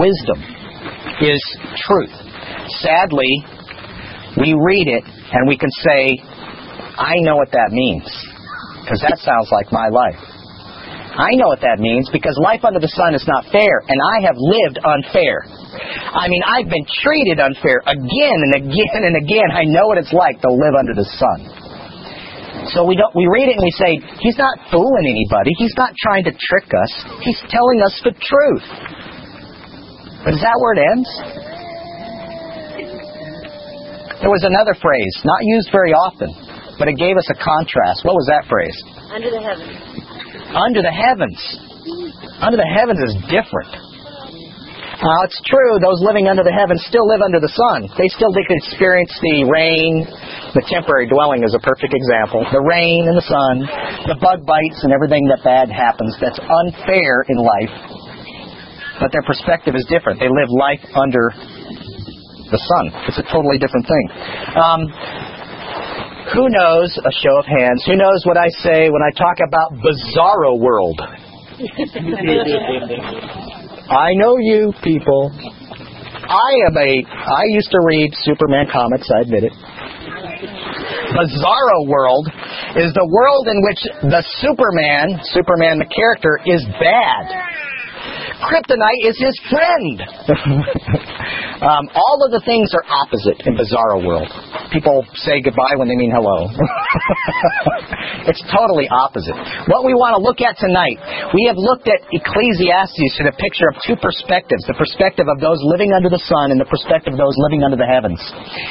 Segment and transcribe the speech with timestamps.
[0.00, 0.40] wisdom
[1.20, 1.42] is
[1.84, 2.16] truth.
[2.80, 3.32] Sadly,
[4.40, 6.16] we read it and we can say,
[6.96, 8.08] I know what that means.
[8.80, 10.18] Because that sounds like my life.
[11.10, 14.24] I know what that means because life under the sun is not fair, and I
[14.24, 15.44] have lived unfair.
[16.16, 19.50] I mean, I've been treated unfair again and again and again.
[19.52, 21.60] I know what it's like to live under the sun.
[22.72, 25.50] So we don't we read it and we say, He's not fooling anybody.
[25.58, 26.92] He's not trying to trick us.
[27.20, 28.66] He's telling us the truth.
[30.24, 31.08] But is that where it ends?
[34.20, 36.28] There was another phrase, not used very often,
[36.76, 38.04] but it gave us a contrast.
[38.04, 38.76] What was that phrase?
[39.08, 39.72] Under the heavens.
[40.52, 41.40] Under the heavens.
[42.44, 43.72] Under the heavens is different.
[45.00, 47.88] Now, it's true, those living under the heavens still live under the sun.
[47.96, 50.04] They still can experience the rain.
[50.52, 52.44] The temporary dwelling is a perfect example.
[52.52, 53.64] The rain and the sun,
[54.04, 57.72] the bug bites and everything that bad happens that's unfair in life.
[59.00, 60.20] But their perspective is different.
[60.20, 61.32] They live life under
[62.52, 62.92] the sun.
[63.08, 64.10] It's a totally different thing.
[64.54, 64.86] Um,
[66.34, 69.72] who knows, a show of hands, who knows what I say when I talk about
[69.80, 71.00] bizarro world?
[73.90, 75.32] I know you people.
[75.34, 77.02] I am a.
[77.02, 79.08] I used to read Superman comics.
[79.10, 79.52] I admit it.
[81.10, 82.28] Bizarro world
[82.76, 83.82] is the world in which
[84.14, 87.26] the Superman, Superman the character, is bad.
[88.40, 90.00] Kryptonite is his friend.
[91.60, 94.28] um, all of the things are opposite in Bizarro World.
[94.72, 96.48] People say goodbye when they mean hello.
[98.30, 99.36] it's totally opposite.
[99.68, 100.96] What we want to look at tonight,
[101.36, 105.58] we have looked at Ecclesiastes to a picture of two perspectives the perspective of those
[105.66, 108.18] living under the sun and the perspective of those living under the heavens.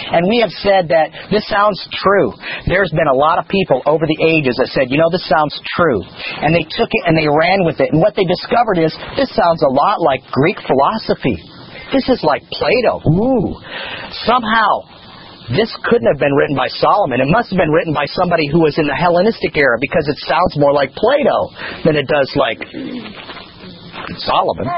[0.10, 2.34] And we have said that this sounds true.
[2.66, 5.54] There's been a lot of people over the ages that said, you know, this sounds
[5.78, 6.02] true.
[6.42, 7.92] And they took it and they ran with it.
[7.94, 11.38] And what they discovered is this sounds sounds a lot like Greek philosophy.
[11.92, 13.02] This is like Plato.
[13.10, 13.56] Ooh.
[14.26, 14.86] Somehow,
[15.56, 17.22] this couldn't have been written by Solomon.
[17.22, 20.18] It must have been written by somebody who was in the Hellenistic era because it
[20.28, 21.50] sounds more like Plato
[21.86, 22.62] than it does like
[24.22, 24.70] Solomon.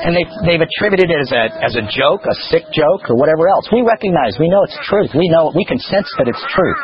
[0.00, 3.52] And they've, they've attributed it as a, as a joke, a sick joke, or whatever
[3.52, 3.68] else.
[3.68, 5.12] We recognize, we know it's truth.
[5.12, 6.80] We know, we can sense that it's truth.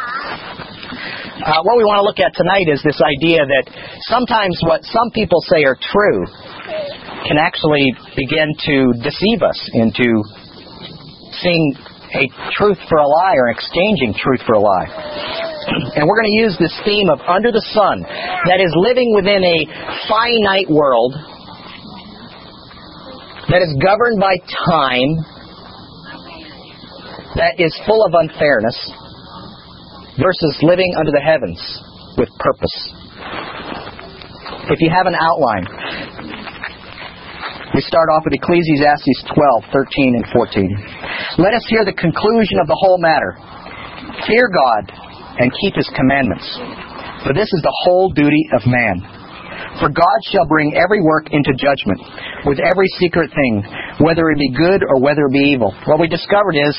[1.36, 3.68] Uh, what we want to look at tonight is this idea that
[4.08, 6.24] sometimes what some people say are true
[7.28, 7.84] can actually
[8.16, 10.08] begin to deceive us into
[11.36, 11.76] seeing
[12.16, 12.24] a
[12.56, 14.88] truth for a lie or exchanging truth for a lie.
[15.98, 18.00] And we're going to use this theme of under the sun
[18.48, 19.58] that is living within a
[20.08, 21.12] finite world
[23.52, 24.40] that is governed by
[24.72, 25.10] time,
[27.36, 28.78] that is full of unfairness
[30.20, 31.60] versus living under the heavens
[32.16, 32.76] with purpose.
[34.72, 35.66] If you have an outline,
[37.74, 41.44] we start off with Ecclesiastes 12, 13, and 14.
[41.44, 43.36] Let us hear the conclusion of the whole matter.
[44.24, 44.82] Fear God
[45.38, 46.48] and keep his commandments,
[47.20, 49.04] for this is the whole duty of man.
[49.76, 52.00] For God shall bring every work into judgment,
[52.48, 53.60] with every secret thing,
[54.00, 55.76] whether it be good or whether it be evil.
[55.84, 56.76] What we discovered is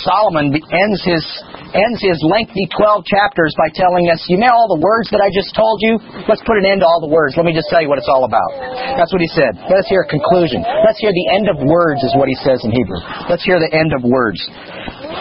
[0.00, 1.24] Solomon ends his
[1.72, 5.32] ends his lengthy 12 chapters by telling us, you know all the words that I
[5.32, 5.96] just told you?
[6.28, 7.36] Let's put an end to all the words.
[7.36, 8.52] Let me just tell you what it's all about.
[8.96, 9.56] That's what he said.
[9.68, 10.60] Let us hear a conclusion.
[10.84, 13.00] Let's hear the end of words is what he says in Hebrew.
[13.28, 14.40] Let's hear the end of words.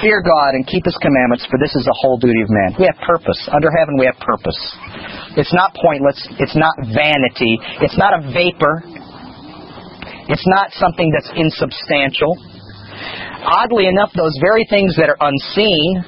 [0.04, 2.76] Fear God and keep his commandments, for this is the whole duty of man.
[2.80, 3.40] We have purpose.
[3.52, 4.60] Under heaven we have purpose.
[5.40, 6.20] It's not pointless.
[6.40, 7.60] It's not vanity.
[7.80, 8.84] It's not a vapor.
[10.28, 12.51] It's not something that's insubstantial
[13.44, 16.04] oddly enough, those very things that are unseen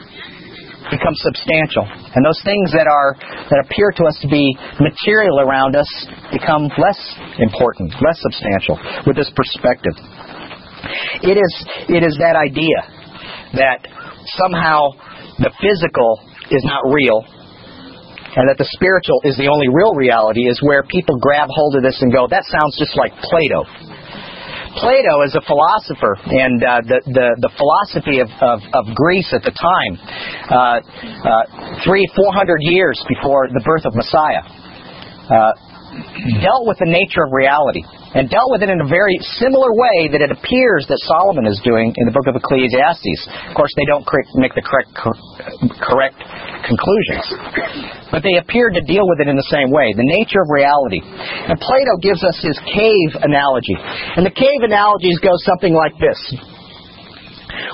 [0.92, 1.88] become substantial.
[1.88, 3.16] And those things that are
[3.50, 5.90] that appear to us to be material around us
[6.32, 7.00] become less
[7.40, 8.78] important, less substantial
[9.08, 9.96] with this perspective.
[11.24, 11.54] It is
[11.90, 12.84] it is that idea
[13.56, 13.88] that
[14.36, 14.92] somehow
[15.40, 16.20] the physical
[16.52, 17.24] is not real
[18.36, 21.84] and that the spiritual is the only real reality is where people grab hold of
[21.86, 23.62] this and go, that sounds just like Plato.
[24.78, 29.44] Plato is a philosopher, and uh, the, the, the philosophy of, of, of Greece at
[29.46, 29.94] the time,
[30.50, 34.42] uh, uh, three, four hundred years before the birth of Messiah,
[35.30, 35.54] uh,
[36.42, 40.10] dealt with the nature of reality and dealt with it in a very similar way
[40.14, 43.50] that it appears that Solomon is doing in the book of Ecclesiastes.
[43.50, 44.06] Of course, they don't
[44.38, 44.94] make the correct
[45.82, 46.20] correct
[46.66, 47.26] conclusions,
[48.14, 51.02] but they appear to deal with it in the same way, the nature of reality.
[51.04, 53.76] And Plato gives us his cave analogy,
[54.16, 56.20] and the cave analogies go something like this.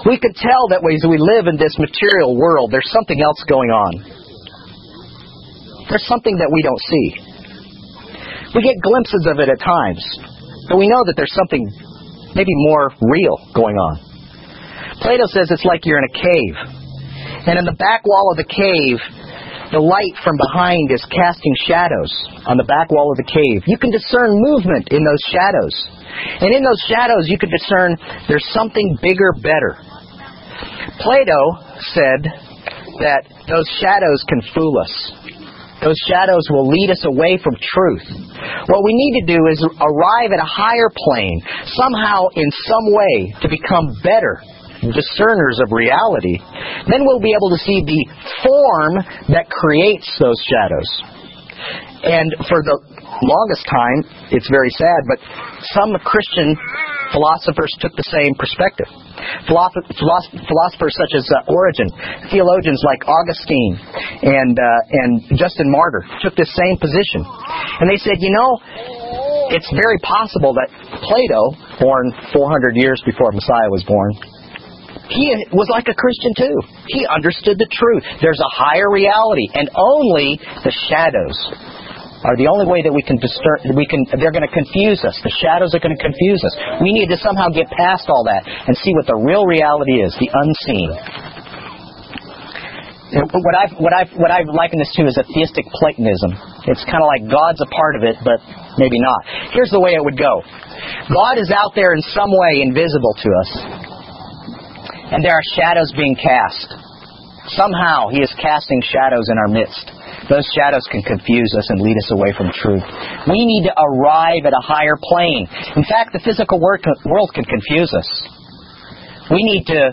[0.07, 3.69] We could tell that as we live in this material world, there's something else going
[3.69, 4.19] on.
[5.89, 7.28] There's something that we don't see.
[8.55, 10.03] We get glimpses of it at times.
[10.69, 11.65] but we know that there's something
[12.35, 13.97] maybe more real going on.
[15.01, 16.55] Plato says it's like you're in a cave.
[17.47, 18.97] And in the back wall of the cave,
[19.71, 22.09] the light from behind is casting shadows
[22.49, 23.63] on the back wall of the cave.
[23.69, 25.73] You can discern movement in those shadows.
[26.41, 27.97] And in those shadows, you can discern
[28.27, 29.77] there's something bigger, better.
[30.99, 31.41] Plato
[31.93, 32.21] said
[32.99, 34.93] that those shadows can fool us.
[35.83, 38.05] Those shadows will lead us away from truth.
[38.67, 43.33] What we need to do is arrive at a higher plane, somehow, in some way,
[43.41, 44.43] to become better
[44.81, 46.39] discerners of reality.
[46.87, 48.01] Then we'll be able to see the
[48.43, 48.93] form
[49.31, 50.89] that creates those shadows.
[52.03, 52.79] And for the
[53.23, 55.19] longest time, it's very sad, but
[55.75, 56.55] some Christian
[57.11, 58.87] philosophers took the same perspective.
[59.47, 61.89] Philosophers such as uh, Origen,
[62.31, 63.73] theologians like Augustine
[64.23, 67.25] and uh, and Justin Martyr took this same position,
[67.81, 68.59] and they said, you know,
[69.51, 70.69] it's very possible that
[71.01, 74.13] Plato, born 400 years before Messiah was born,
[75.09, 76.57] he was like a Christian too.
[76.87, 78.05] He understood the truth.
[78.21, 81.37] There's a higher reality, and only the shadows
[82.23, 85.15] are the only way that we can disturb, we can, they're going to confuse us.
[85.23, 86.55] The shadows are going to confuse us.
[86.83, 90.11] We need to somehow get past all that and see what the real reality is,
[90.19, 90.89] the unseen.
[93.09, 96.35] What I've, what I've, what I've likened this to is a theistic Platonism.
[96.69, 98.37] It's kind of like God's a part of it, but
[98.77, 99.25] maybe not.
[99.55, 100.43] Here's the way it would go.
[101.09, 103.51] God is out there in some way invisible to us.
[105.09, 106.69] And there are shadows being cast.
[107.57, 109.98] Somehow He is casting shadows in our midst.
[110.29, 112.85] Those shadows can confuse us and lead us away from truth.
[113.25, 115.49] We need to arrive at a higher plane.
[115.75, 118.09] In fact, the physical world can confuse us.
[119.33, 119.89] We need to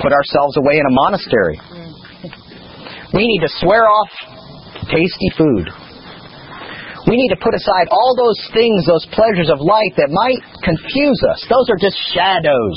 [0.00, 1.56] put ourselves away in a monastery.
[3.14, 4.08] We need to swear off
[4.92, 5.72] tasty food.
[7.08, 11.22] We need to put aside all those things, those pleasures of life that might confuse
[11.32, 11.40] us.
[11.48, 12.76] Those are just shadows.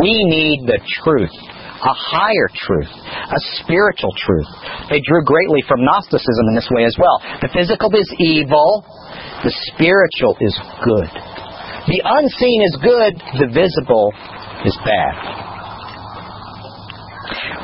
[0.00, 1.34] We need the truth
[1.80, 4.50] a higher truth, a spiritual truth.
[4.90, 7.20] They drew greatly from Gnosticism in this way as well.
[7.40, 8.84] The physical is evil,
[9.44, 10.54] the spiritual is
[10.84, 11.10] good.
[11.88, 14.12] The unseen is good, the visible
[14.64, 15.40] is bad.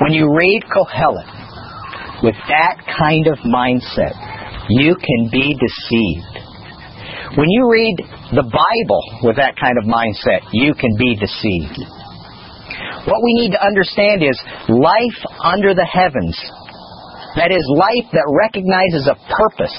[0.00, 4.16] When you read Kohelet with that kind of mindset,
[4.68, 6.36] you can be deceived.
[7.36, 7.96] When you read
[8.32, 12.05] the Bible with that kind of mindset, you can be deceived.
[13.06, 14.34] What we need to understand is
[14.66, 16.34] life under the heavens.
[17.38, 19.78] That is, life that recognizes a purpose,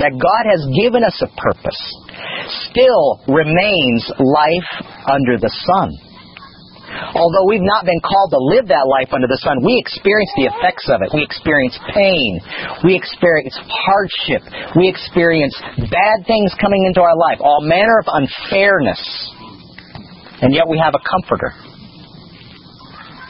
[0.00, 1.80] that God has given us a purpose,
[2.72, 4.70] still remains life
[5.12, 5.92] under the sun.
[7.12, 10.48] Although we've not been called to live that life under the sun, we experience the
[10.48, 11.12] effects of it.
[11.12, 12.40] We experience pain.
[12.80, 14.40] We experience hardship.
[14.72, 15.52] We experience
[15.88, 19.02] bad things coming into our life, all manner of unfairness.
[20.40, 21.52] And yet we have a comforter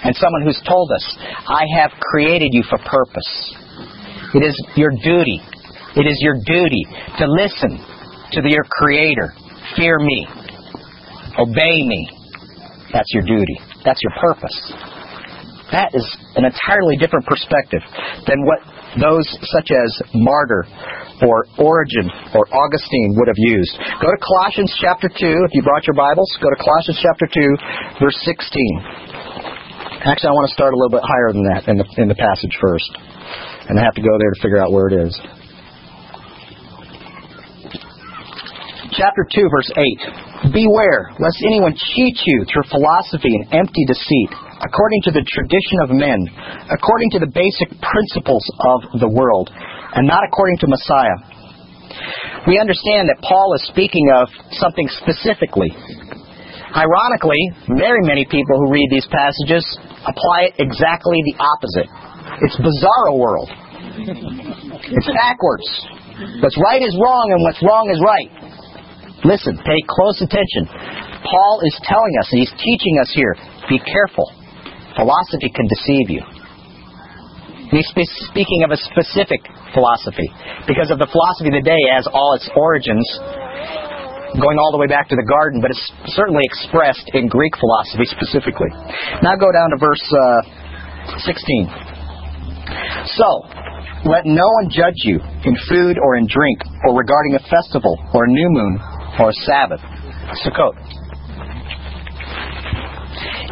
[0.05, 1.17] and someone who's told us,
[1.47, 3.55] I have created you for purpose.
[4.35, 5.41] It is your duty.
[5.97, 6.85] It is your duty
[7.19, 7.79] to listen
[8.33, 9.35] to your Creator.
[9.77, 10.27] Fear me.
[11.39, 12.09] Obey me.
[12.93, 13.57] That's your duty.
[13.85, 14.73] That's your purpose.
[15.73, 16.05] That is
[16.37, 17.81] an entirely different perspective
[18.29, 18.61] than what
[19.01, 19.25] those
[19.57, 20.69] such as Martyr
[21.25, 23.73] or Origen or Augustine would have used.
[24.01, 25.17] Go to Colossians chapter 2.
[25.17, 29.22] If you brought your Bibles, go to Colossians chapter 2, verse 16.
[30.03, 32.19] Actually, I want to start a little bit higher than that in the, in the
[32.19, 32.91] passage first.
[33.71, 35.15] And I have to go there to figure out where it is.
[38.99, 40.51] Chapter 2, verse 8.
[40.51, 45.95] Beware, lest anyone cheat you through philosophy and empty deceit, according to the tradition of
[45.95, 46.19] men,
[46.67, 51.15] according to the basic principles of the world, and not according to Messiah.
[52.51, 54.27] We understand that Paul is speaking of
[54.59, 55.71] something specifically.
[56.75, 57.39] Ironically,
[57.79, 59.63] very many people who read these passages
[60.07, 61.89] apply it exactly the opposite.
[62.43, 63.51] It's bizarro world.
[63.51, 65.69] It's backwards.
[66.43, 68.31] What's right is wrong and what's wrong is right.
[69.25, 70.67] Listen, pay close attention.
[71.23, 73.37] Paul is telling us, and he's teaching us here,
[73.71, 74.27] be careful.
[74.99, 76.23] Philosophy can deceive you.
[77.71, 77.89] He's
[78.29, 79.41] speaking of a specific
[79.73, 80.29] philosophy,
[80.69, 83.09] because of the philosophy of the day has all its origins
[84.41, 88.09] going all the way back to the garden, but it's certainly expressed in Greek philosophy
[88.09, 88.71] specifically.
[89.21, 90.41] Now go down to verse uh,
[91.21, 91.69] 16.
[93.19, 93.29] So,
[94.09, 96.59] let no one judge you in food or in drink,
[96.89, 98.79] or regarding a festival, or a new moon,
[99.21, 99.81] or a Sabbath.
[100.43, 100.75] Sukkot.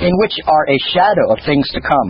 [0.00, 2.08] In which are a shadow of things to come.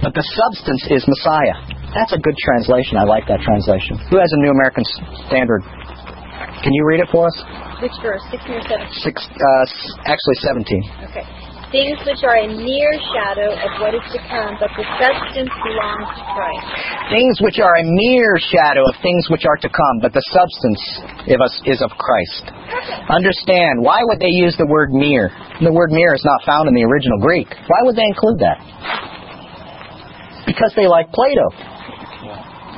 [0.00, 1.58] But the substance is Messiah.
[1.92, 2.96] That's a good translation.
[2.96, 3.98] I like that translation.
[4.10, 4.84] Who has a New American
[5.26, 5.62] Standard?
[6.62, 7.67] Can you read it for us?
[7.78, 8.22] Which verse?
[8.30, 9.06] 16 or 17?
[9.06, 9.64] Six, uh,
[10.10, 10.82] actually 17.
[11.10, 11.26] Okay.
[11.68, 16.08] Things which are a mere shadow of what is to come, but the substance belongs
[16.16, 16.64] to Christ.
[17.12, 20.80] Things which are a mere shadow of things which are to come, but the substance
[21.28, 22.50] of us is of Christ.
[23.12, 25.28] Understand, why would they use the word mere?
[25.60, 27.52] The word mere is not found in the original Greek.
[27.52, 28.58] Why would they include that?
[30.48, 31.52] Because they like Plato.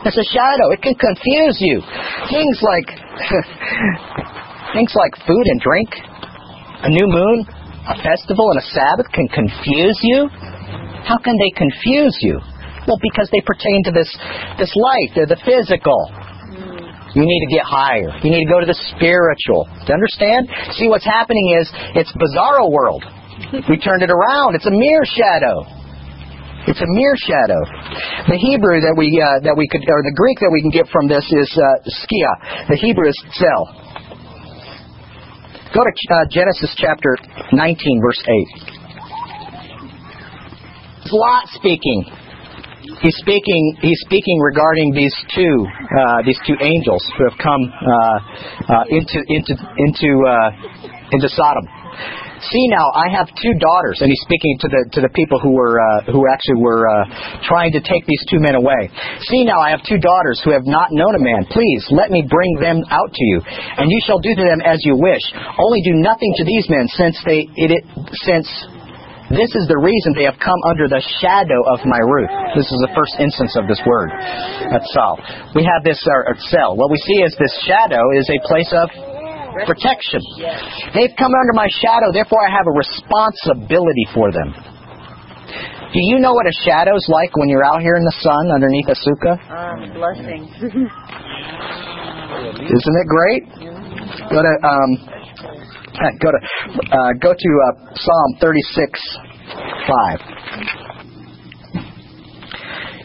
[0.03, 0.75] It's a shadow.
[0.75, 1.79] It can confuse you.
[2.27, 2.89] Things like
[4.75, 5.91] things like food and drink,
[6.87, 7.47] a new moon,
[7.89, 10.29] a festival, and a Sabbath can confuse you.
[11.05, 12.39] How can they confuse you?
[12.87, 14.11] Well, because they pertain to this
[14.59, 15.11] this life.
[15.15, 16.01] They're the physical.
[17.15, 18.15] You need to get higher.
[18.23, 19.67] You need to go to the spiritual.
[19.87, 20.47] You understand?
[20.79, 21.67] See, what's happening is
[21.99, 23.03] it's bizarro world.
[23.67, 24.55] We turned it around.
[24.55, 25.67] It's a mere shadow.
[26.69, 27.61] It's a mere shadow.
[28.31, 30.87] The Hebrew that we uh, that we could, or the Greek that we can get
[30.93, 32.33] from this is uh, skia.
[32.69, 33.90] The Hebrew is tzel.
[35.73, 37.17] Go to uh, Genesis chapter
[37.53, 38.35] 19, verse 8.
[40.99, 42.11] It's Lot speaking.
[43.01, 43.77] He's speaking.
[43.81, 48.19] He's speaking regarding these two uh, these two angels who have come uh,
[48.67, 50.51] uh, into into into uh,
[51.13, 51.63] into Sodom.
[52.41, 55.53] See now, I have two daughters, and he's speaking to the to the people who
[55.53, 57.05] were uh, who actually were uh,
[57.45, 58.89] trying to take these two men away.
[59.29, 61.45] See now, I have two daughters who have not known a man.
[61.53, 64.81] Please let me bring them out to you, and you shall do to them as
[64.89, 65.21] you wish.
[65.61, 67.85] Only do nothing to these men, since they it, it
[68.25, 68.49] since
[69.31, 72.27] this is the reason they have come under the shadow of my roof.
[72.59, 74.11] This is the first instance of this word.
[74.75, 75.23] That's all.
[75.55, 76.75] We have this uh, tzel.
[76.75, 78.91] What we see is this shadow is a place of
[79.67, 80.21] protection.
[80.95, 84.55] They've come under my shadow, therefore I have a responsibility for them.
[85.91, 88.87] Do you know what a shadow's like when you're out here in the sun underneath
[88.87, 89.37] a sukkah?
[89.51, 90.47] Ah, blessing.
[92.71, 93.43] Isn't it great?
[94.31, 94.97] Go to um,
[96.23, 96.39] go to
[96.95, 99.19] uh, go to uh, Psalm 36,
[99.89, 100.90] 5.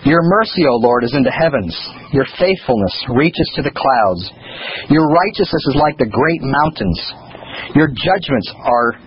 [0.06, 1.74] Your mercy, O Lord, is in the heavens.
[2.14, 4.24] Your faithfulness reaches to the clouds.
[4.94, 7.00] Your righteousness is like the great mountains.
[7.74, 9.02] Your judgments are.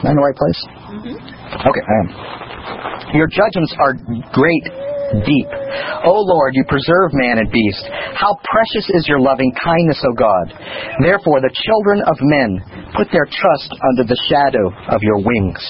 [0.00, 0.60] Am I in the right place?
[0.88, 1.16] Mm-hmm.
[1.68, 2.08] Okay, I am.
[3.16, 3.92] Your judgments are
[4.32, 4.64] great,
[5.24, 5.48] deep.
[6.04, 7.84] O Lord, you preserve man and beast.
[8.16, 10.52] How precious is your loving kindness, O God.
[11.04, 12.60] Therefore, the children of men
[12.96, 15.60] put their trust under the shadow of your wings.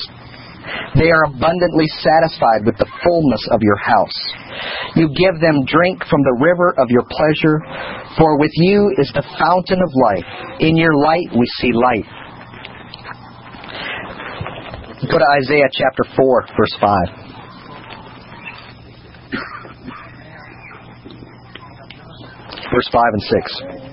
[0.97, 4.19] They are abundantly satisfied with the fullness of your house.
[4.97, 7.61] You give them drink from the river of your pleasure,
[8.17, 10.25] for with you is the fountain of life.
[10.61, 12.07] In your light we see light.
[15.11, 17.29] Go to Isaiah chapter 4, verse 5.
[22.73, 23.88] Verse 5 and 6.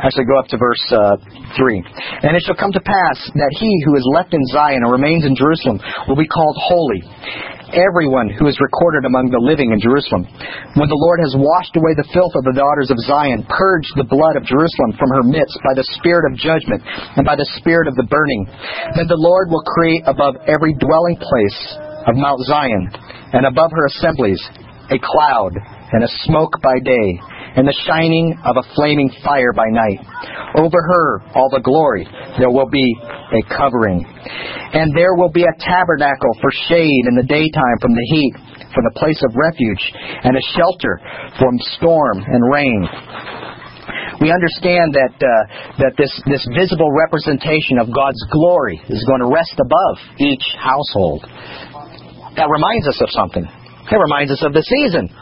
[0.00, 1.16] Actually, go up to verse uh,
[1.56, 2.24] 3.
[2.24, 5.28] And it shall come to pass that he who is left in Zion and remains
[5.28, 5.76] in Jerusalem
[6.08, 7.04] will be called holy.
[7.70, 10.26] Everyone who is recorded among the living in Jerusalem.
[10.74, 14.08] When the Lord has washed away the filth of the daughters of Zion, purged the
[14.08, 16.82] blood of Jerusalem from her midst by the spirit of judgment
[17.14, 18.48] and by the spirit of the burning,
[18.98, 21.60] then the Lord will create above every dwelling place
[22.10, 22.90] of Mount Zion
[23.38, 24.40] and above her assemblies
[24.90, 25.54] a cloud
[25.94, 27.08] and a smoke by day
[27.60, 30.00] and the shining of a flaming fire by night.
[30.56, 32.08] Over her all the glory.
[32.40, 34.00] There will be a covering.
[34.00, 38.32] And there will be a tabernacle for shade in the daytime from the heat,
[38.72, 39.84] for the place of refuge,
[40.24, 41.04] and a shelter
[41.36, 42.80] from storm and rain.
[44.24, 45.32] We understand that uh,
[45.84, 51.28] that this this visible representation of God's glory is going to rest above each household.
[52.40, 53.44] That reminds us of something.
[53.44, 55.12] It reminds us of the season.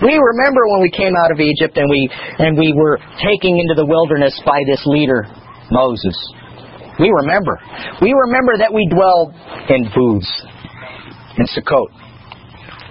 [0.00, 2.08] We remember when we came out of Egypt and we
[2.38, 5.28] and we were taken into the wilderness by this leader,
[5.70, 6.16] Moses.
[6.98, 7.60] We remember.
[8.00, 9.34] We remember that we dwelled
[9.68, 10.30] in booths
[11.36, 11.88] in Sukkot.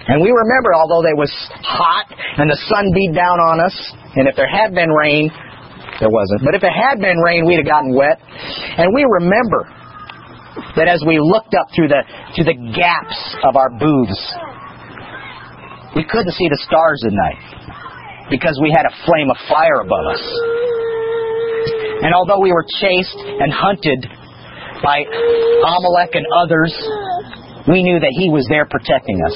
[0.08, 1.31] And we remember, although it was
[1.62, 3.75] hot and the sun beat down on us,
[4.17, 5.29] and if there had been rain,
[6.01, 6.41] there wasn't.
[6.43, 8.17] But if it had been rain, we'd have gotten wet.
[8.77, 9.70] And we remember
[10.75, 12.01] that as we looked up through the
[12.36, 14.20] through the gaps of our booths,
[15.95, 20.05] we couldn't see the stars at night because we had a flame of fire above
[20.07, 20.24] us.
[22.01, 24.07] And although we were chased and hunted
[24.81, 26.74] by Amalek and others,
[27.67, 29.36] we knew that He was there protecting us.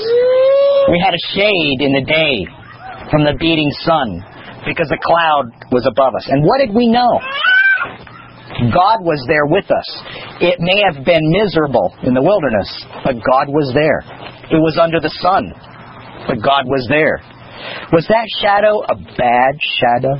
[0.90, 2.48] We had a shade in the day
[3.12, 4.24] from the beating sun
[4.66, 6.26] because the cloud was above us.
[6.26, 7.22] And what did we know?
[8.72, 9.90] God was there with us.
[10.40, 12.70] It may have been miserable in the wilderness,
[13.04, 14.00] but God was there.
[14.50, 15.52] It was under the sun,
[16.27, 17.22] but God was there.
[17.91, 20.15] Was that shadow a bad shadow?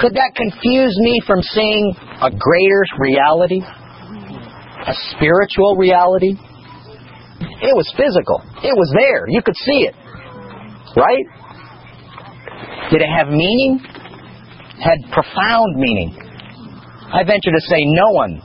[0.00, 3.60] Could that confuse me from seeing a greater reality?
[3.60, 6.34] A spiritual reality?
[7.62, 8.40] It was physical.
[8.64, 9.28] It was there.
[9.28, 9.94] You could see it.
[10.96, 11.24] Right?
[12.90, 13.80] Did it have meaning?
[14.82, 16.16] Had profound meaning.
[17.12, 18.40] I venture to say no one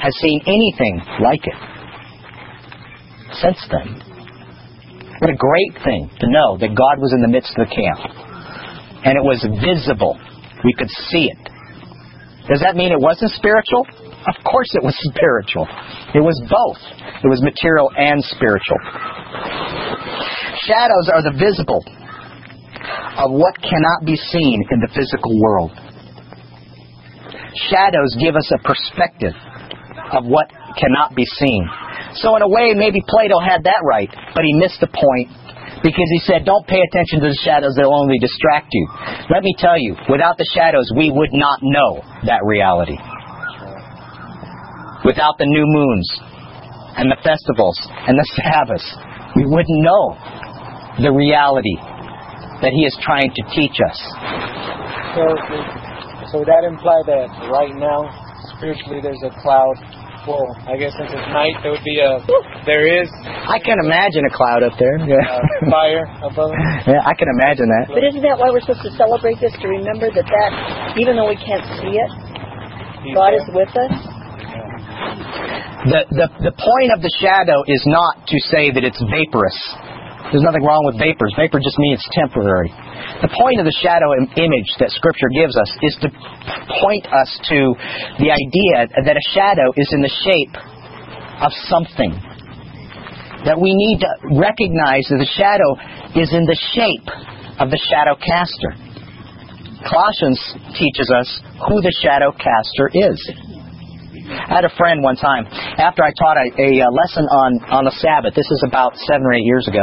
[0.00, 1.54] has seen anything like it
[3.40, 4.11] since then.
[5.22, 8.02] What a great thing to know that God was in the midst of the camp.
[9.06, 10.18] And it was visible.
[10.66, 11.38] We could see it.
[12.50, 13.86] Does that mean it wasn't spiritual?
[14.26, 15.70] Of course it was spiritual.
[16.10, 16.82] It was both.
[17.22, 18.82] It was material and spiritual.
[20.66, 21.86] Shadows are the visible
[23.14, 25.70] of what cannot be seen in the physical world.
[27.70, 29.38] Shadows give us a perspective
[30.18, 31.62] of what cannot be seen.
[32.20, 35.32] So in a way, maybe Plato had that right, but he missed the point
[35.82, 38.86] because he said, don't pay attention to the shadows, they'll only distract you.
[39.30, 42.98] Let me tell you, without the shadows, we would not know that reality.
[45.04, 46.06] Without the new moons
[46.94, 47.74] and the festivals
[48.06, 48.86] and the Sabbaths,
[49.34, 50.14] we wouldn't know
[51.02, 51.74] the reality
[52.62, 53.98] that he is trying to teach us.
[55.18, 55.24] So,
[56.30, 58.06] so that imply that right now,
[58.54, 59.74] spiritually, there's a cloud.
[60.22, 62.22] Well, I guess since it's night, there would be a.
[62.62, 64.94] There is I can imagine a cloud up there.
[65.02, 66.54] uh, Yeah, fire above.
[66.86, 67.90] yeah I can imagine that.
[67.90, 69.50] But isn't that why we're supposed to celebrate this?
[69.58, 70.50] To remember that that,
[70.94, 72.10] even though we can't see it,
[73.02, 73.42] He's God there.
[73.42, 73.94] is with us.
[75.82, 79.58] The, the, the point of the shadow is not to say that it's vaporous.
[80.30, 81.34] There's nothing wrong with vapors.
[81.36, 82.70] Vapor just means it's temporary.
[83.20, 86.08] The point of the shadow im- image that Scripture gives us is to
[86.80, 87.58] point us to
[88.22, 90.54] the idea that a shadow is in the shape
[91.42, 92.14] of something.
[93.44, 95.74] That we need to recognize that the shadow
[96.14, 97.08] is in the shape
[97.58, 98.78] of the shadow caster.
[99.82, 100.38] Colossians
[100.78, 101.28] teaches us
[101.66, 103.18] who the shadow caster is.
[104.28, 105.46] I had a friend one time,
[105.78, 109.26] after I taught a, a, uh lesson on, on the Sabbath, this is about seven
[109.26, 109.82] or eight years ago,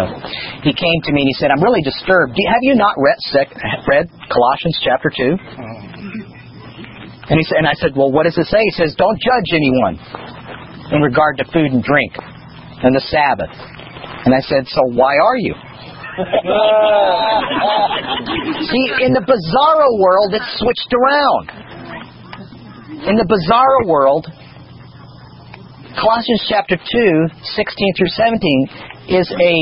[0.64, 2.36] he came to me and he said, I'm really disturbed.
[2.36, 3.48] Do you, have you not read, sec,
[3.88, 5.36] read Colossians chapter 2?
[7.30, 8.58] And, he said, and I said, well, what does it say?
[8.64, 10.00] He says, don't judge anyone
[10.92, 12.14] in regard to food and drink
[12.82, 13.54] and the Sabbath.
[14.26, 15.54] And I said, so why are you?
[18.68, 21.69] See, in the bizarro world, it's switched around.
[23.00, 24.28] In the bizarro world,
[25.96, 26.84] Colossians chapter 2,
[27.32, 29.54] 16 through 17 is a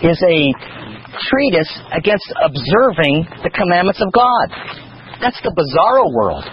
[0.00, 0.38] is a
[1.28, 4.48] treatise against observing the commandments of God.
[5.20, 6.44] That's the bizarro world.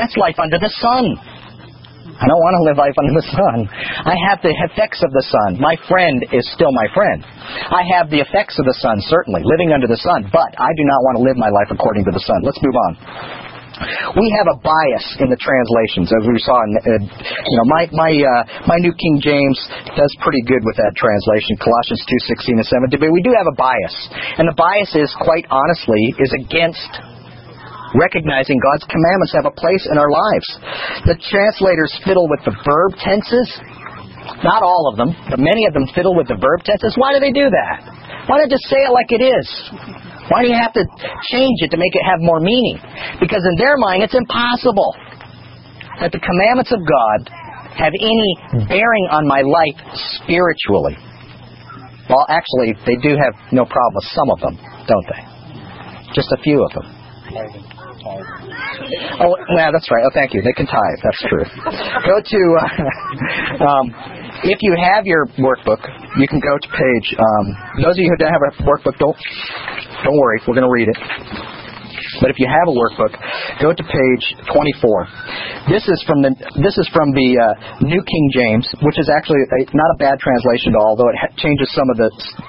[0.00, 1.12] That's life under the sun.
[2.16, 3.68] I don't want to live life under the sun.
[4.08, 5.60] I have the effects of the sun.
[5.60, 7.20] My friend is still my friend.
[7.68, 10.84] I have the effects of the sun, certainly, living under the sun, but I do
[10.88, 12.40] not want to live my life according to the sun.
[12.44, 13.49] Let's move on.
[13.80, 16.60] We have a bias in the translations, as we saw.
[16.68, 19.56] In, uh, you know, my my uh, my New King James
[19.96, 23.00] does pretty good with that translation, Colossians two sixteen and seventeen.
[23.00, 23.96] But we do have a bias,
[24.36, 26.92] and the bias is quite honestly is against
[27.96, 30.48] recognizing God's commandments have a place in our lives.
[31.08, 33.48] The translators fiddle with the verb tenses.
[34.44, 36.94] Not all of them, but many of them fiddle with the verb tenses.
[37.00, 37.76] Why do they do that?
[38.28, 39.46] Why not just say it like it is?
[40.30, 40.86] Why do you have to
[41.34, 42.78] change it to make it have more meaning?
[43.18, 44.94] Because in their mind, it's impossible
[46.00, 47.28] that the commandments of God
[47.74, 48.30] have any
[48.70, 49.74] bearing on my life
[50.22, 50.94] spiritually.
[52.08, 54.54] Well, actually, they do have no problem with some of them,
[54.86, 55.22] don't they?
[56.14, 56.86] Just a few of them.
[59.20, 60.02] Oh, yeah, that's right.
[60.06, 60.42] Oh, thank you.
[60.42, 60.98] They can tithe.
[61.02, 61.44] That's true.
[62.06, 63.86] Go to, uh, um,
[64.44, 65.80] if you have your workbook,
[66.18, 67.08] you can go to page.
[67.18, 67.46] Um,
[67.84, 69.16] those of you who don't have a workbook, don't
[70.04, 70.40] don't worry.
[70.46, 71.59] We're going to read it.
[72.20, 73.12] But if you have a workbook,
[73.60, 75.70] go to page 24.
[75.70, 76.32] This is from the
[76.62, 77.44] this is from the uh,
[77.84, 81.18] New King James, which is actually a, not a bad translation at all, although it
[81.20, 82.08] ha- changes some of the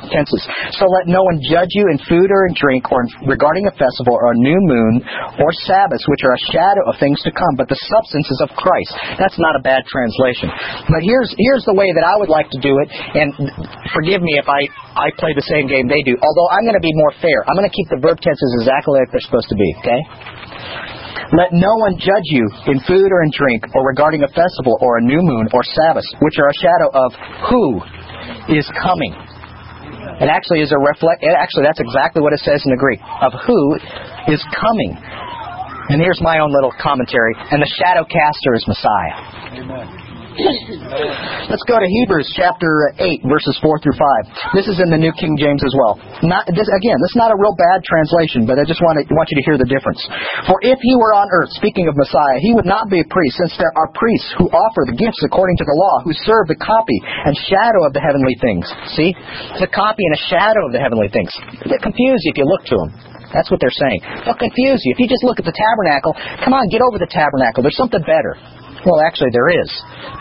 [0.09, 0.41] tenses.
[0.79, 3.73] So let no one judge you in food or in drink, or in, regarding a
[3.75, 5.03] festival, or a new moon,
[5.43, 8.49] or Sabbaths, which are a shadow of things to come, but the substance is of
[8.55, 8.93] Christ.
[9.19, 10.47] That's not a bad translation.
[10.87, 13.29] But here's here's the way that I would like to do it, and
[13.93, 16.15] forgive me if I I play the same game they do.
[16.19, 17.43] Although I'm going to be more fair.
[17.47, 19.69] I'm going to keep the verb tenses exactly like they're supposed to be.
[19.79, 20.01] Okay.
[21.31, 24.97] Let no one judge you in food or in drink, or regarding a festival, or
[24.99, 27.09] a new moon, or Sabbath, which are a shadow of
[27.47, 27.65] who
[28.51, 29.15] is coming.
[30.19, 31.23] It actually is a reflect.
[31.23, 33.79] It actually, that's exactly what it says in the Greek of who
[34.27, 34.91] is coming.
[35.89, 37.33] And here's my own little commentary.
[37.49, 40.10] And the shadow caster is Messiah.
[40.31, 44.55] Let's go to Hebrews chapter 8, verses 4 through 5.
[44.55, 45.99] This is in the New King James as well.
[46.23, 49.03] Not, this, again, this is not a real bad translation, but I just want, to,
[49.11, 49.99] want you to hear the difference.
[50.47, 53.43] For if he were on earth, speaking of Messiah, he would not be a priest,
[53.43, 56.59] since there are priests who offer the gifts according to the law, who serve the
[56.63, 56.95] copy
[57.27, 58.63] and shadow of the heavenly things.
[58.95, 59.11] See?
[59.11, 61.31] It's a copy and a shadow of the heavenly things.
[61.67, 62.91] They confuse you if you look to them.
[63.35, 63.99] That's what they're saying.
[64.23, 64.95] They'll confuse you.
[64.95, 67.63] If you just look at the tabernacle, come on, get over the tabernacle.
[67.63, 68.60] There's something better.
[68.85, 69.69] Well, actually, there is.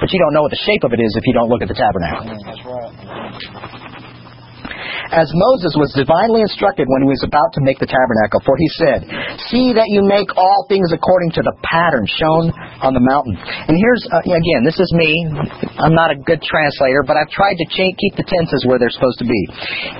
[0.00, 1.68] But you don't know what the shape of it is if you don't look at
[1.68, 2.28] the tabernacle.
[2.28, 3.80] That's right.
[5.10, 8.70] As Moses was divinely instructed when he was about to make the tabernacle, for he
[8.78, 9.02] said,
[9.50, 13.34] See that you make all things according to the pattern shown on the mountain.
[13.34, 15.10] And here's, uh, again, this is me.
[15.82, 18.94] I'm not a good translator, but I've tried to cha- keep the tenses where they're
[18.94, 19.40] supposed to be.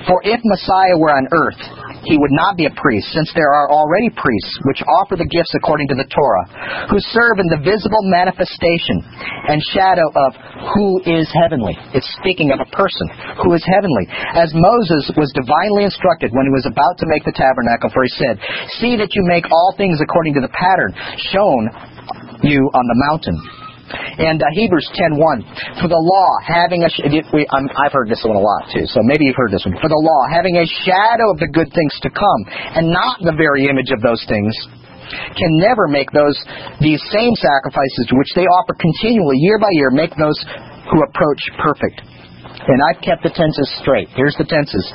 [0.07, 1.59] For if Messiah were on earth,
[2.03, 5.53] he would not be a priest, since there are already priests which offer the gifts
[5.53, 9.05] according to the Torah, who serve in the visible manifestation
[9.47, 10.29] and shadow of
[10.73, 11.77] who is heavenly.
[11.93, 13.05] It's speaking of a person
[13.45, 14.05] who is heavenly.
[14.33, 18.13] As Moses was divinely instructed when he was about to make the tabernacle, for he
[18.17, 18.35] said,
[18.81, 20.91] See that you make all things according to the pattern
[21.29, 21.69] shown
[22.41, 23.60] you on the mountain.
[24.17, 28.23] And uh, Hebrews 10:1, for the law having a sh- we, um, I've heard this
[28.23, 29.75] one a lot too, so maybe you've heard this one.
[29.79, 32.41] For the law having a shadow of the good things to come,
[32.77, 34.53] and not the very image of those things,
[35.35, 36.35] can never make those
[36.79, 40.37] these same sacrifices which they offer continually year by year make those
[40.91, 42.01] who approach perfect.
[42.61, 44.09] And I've kept the tenses straight.
[44.13, 44.85] Here's the tenses.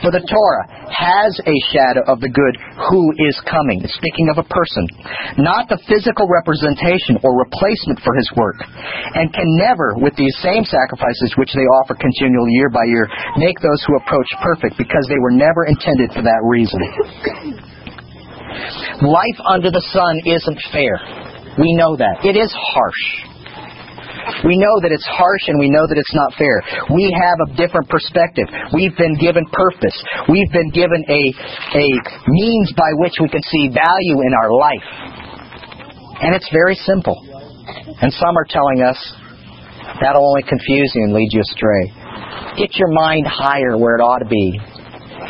[0.00, 2.54] For the Torah has a shadow of the good
[2.88, 3.84] who is coming.
[3.84, 4.88] It's speaking of a person.
[5.36, 8.56] Not the physical representation or replacement for his work.
[9.14, 13.04] And can never, with these same sacrifices which they offer continually year by year,
[13.36, 16.80] make those who approach perfect because they were never intended for that reason.
[19.04, 20.96] Life under the sun isn't fair.
[21.58, 22.24] We know that.
[22.24, 23.33] It is harsh.
[24.44, 26.60] We know that it's harsh and we know that it's not fair.
[26.92, 28.44] We have a different perspective.
[28.76, 29.96] We've been given purpose.
[30.28, 31.22] We've been given a,
[31.80, 31.86] a
[32.28, 34.86] means by which we can see value in our life.
[36.20, 37.16] And it's very simple.
[38.00, 38.98] And some are telling us
[40.00, 41.92] that'll only confuse you and lead you astray.
[42.60, 44.60] Get your mind higher where it ought to be.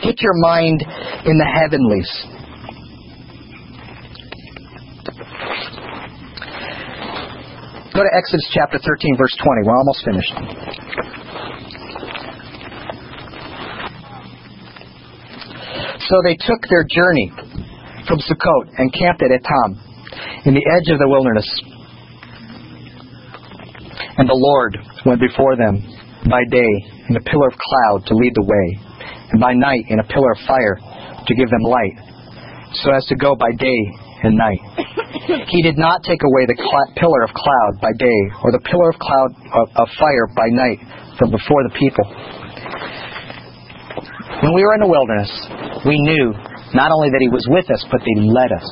[0.03, 0.83] Get your mind
[1.24, 2.34] in the heavenlies.
[7.94, 9.62] Go to Exodus chapter 13, verse 20.
[9.62, 10.35] We're almost finished.
[16.11, 17.30] So they took their journey
[18.09, 19.78] from Sukkot and camped at Etham,
[20.44, 21.46] in the edge of the wilderness.
[24.18, 24.76] And the Lord
[25.07, 25.78] went before them
[26.28, 26.72] by day
[27.09, 30.33] in a pillar of cloud to lead the way, and by night in a pillar
[30.33, 30.78] of fire
[31.28, 31.94] to give them light,
[32.83, 34.61] so as to go by day and night.
[35.49, 38.91] He did not take away the cl- pillar of cloud by day, or the pillar
[38.91, 40.79] of cloud of, of fire by night
[41.19, 42.07] from before the people.
[44.43, 45.31] When we were in the wilderness,
[45.87, 46.35] we knew
[46.75, 48.69] not only that He was with us, but that He led us.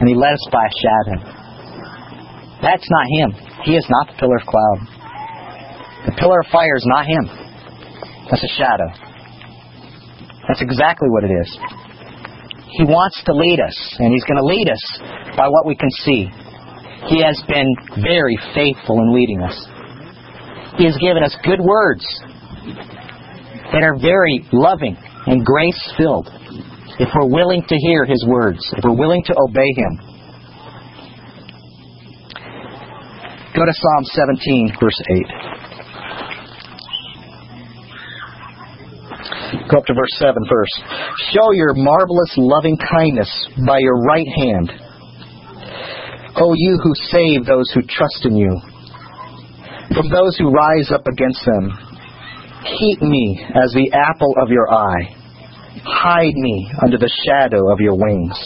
[0.00, 1.16] And He led us by a shadow.
[2.62, 3.28] That's not Him.
[3.64, 4.78] He is not the pillar of cloud.
[6.06, 7.24] The pillar of fire is not Him.
[8.30, 8.88] That's a shadow.
[10.48, 11.50] That's exactly what it is.
[12.72, 14.84] He wants to lead us, and He's going to lead us
[15.36, 16.30] by what we can see.
[17.08, 17.66] He has been
[18.02, 19.56] very faithful in leading us.
[20.78, 22.06] He has given us good words
[23.72, 26.28] that are very loving and grace filled
[26.98, 30.10] if we're willing to hear His words, if we're willing to obey Him.
[33.56, 35.49] Go to Psalm 17, verse 8.
[39.70, 40.82] Go up to verse 7 first.
[41.32, 43.30] Show your marvelous loving kindness
[43.66, 44.72] by your right hand.
[46.36, 48.60] O you who save those who trust in you,
[49.94, 51.70] from those who rise up against them.
[52.78, 55.14] Keep me as the apple of your eye.
[55.84, 58.36] Hide me under the shadow of your wings.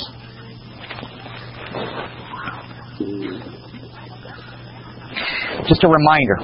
[5.68, 6.36] Just a reminder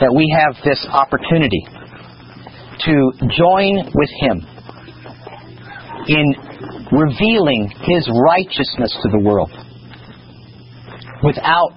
[0.00, 1.62] that we have this opportunity
[2.84, 4.46] to join with Him
[6.08, 6.34] in
[6.92, 9.50] revealing His righteousness to the world
[11.22, 11.76] without,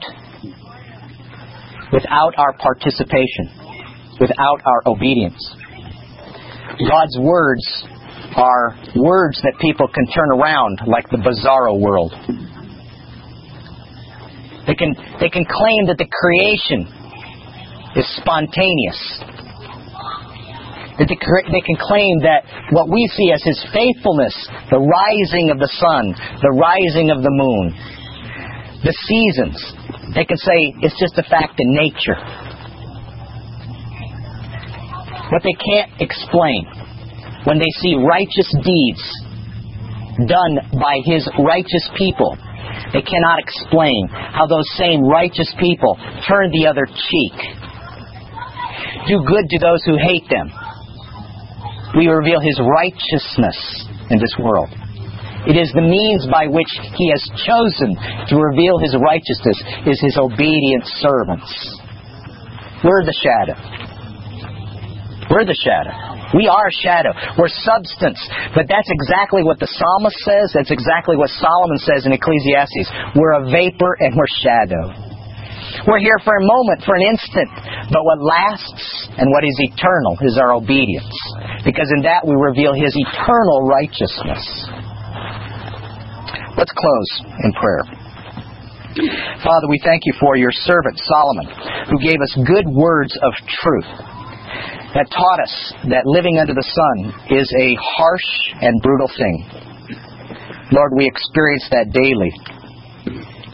[1.91, 3.49] without our participation,
[4.19, 5.55] without our obedience.
[6.77, 7.85] God's words
[8.35, 12.13] are words that people can turn around like the bizarro world.
[14.67, 16.85] They can, they can claim that the creation
[17.95, 19.23] is spontaneous.
[20.99, 22.43] That they, can claim that
[22.75, 24.35] what we see as His faithfulness,
[24.67, 26.11] the rising of the sun,
[26.43, 27.71] the rising of the moon,
[28.83, 29.55] the seasons,
[30.13, 32.19] they can say it's just a fact in nature.
[35.29, 36.65] what they can't explain
[37.45, 39.03] when they see righteous deeds
[40.27, 42.35] done by His righteous people.
[42.93, 47.37] They cannot explain how those same righteous people turn the other cheek,
[49.07, 50.49] do good to those who hate them.
[51.99, 53.59] We reveal His righteousness
[54.07, 54.71] in this world.
[55.51, 57.91] It is the means by which He has chosen
[58.31, 61.51] to reveal His righteousness is His obedient servants.
[62.87, 63.59] We're the shadow.
[65.27, 65.91] We're the shadow.
[66.39, 67.11] We are a shadow.
[67.35, 68.23] We're substance.
[68.55, 70.55] But that's exactly what the psalmist says.
[70.55, 73.19] That's exactly what Solomon says in Ecclesiastes.
[73.19, 75.09] We're a vapor and we're shadow.
[75.83, 77.49] We're here for a moment, for an instant.
[77.91, 81.09] But what lasts and what is eternal is our obedience.
[81.65, 84.43] Because in that we reveal His eternal righteousness.
[86.57, 87.11] Let's close
[87.43, 87.83] in prayer.
[89.43, 91.47] Father, we thank you for your servant Solomon,
[91.89, 93.89] who gave us good words of truth
[94.93, 95.53] that taught us
[95.93, 98.29] that living under the sun is a harsh
[98.61, 99.45] and brutal thing.
[100.73, 102.33] Lord, we experience that daily.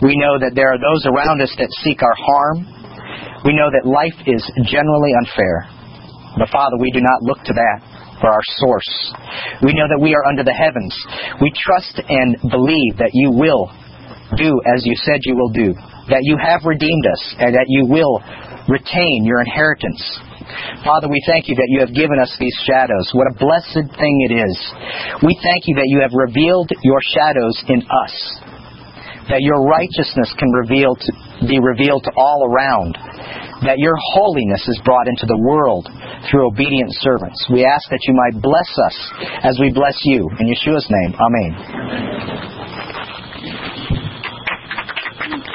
[0.01, 2.57] We know that there are those around us that seek our harm.
[3.45, 5.69] We know that life is generally unfair.
[6.37, 7.77] But Father, we do not look to that
[8.19, 8.91] for our source.
[9.63, 10.91] We know that we are under the heavens.
[11.39, 13.71] We trust and believe that you will
[14.33, 15.71] do as you said you will do,
[16.09, 18.19] that you have redeemed us, and that you will
[18.67, 20.01] retain your inheritance.
[20.83, 23.09] Father, we thank you that you have given us these shadows.
[23.13, 24.55] What a blessed thing it is.
[25.21, 28.15] We thank you that you have revealed your shadows in us,
[29.29, 31.09] that your righteousness can reveal to,
[31.47, 32.97] be revealed to all around,
[33.67, 35.87] that your holiness is brought into the world
[36.29, 37.39] through obedient servants.
[37.51, 38.97] We ask that you might bless us
[39.43, 40.29] as we bless you.
[40.39, 42.54] In Yeshua's name, Amen.